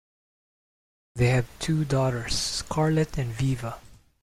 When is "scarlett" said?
2.35-3.19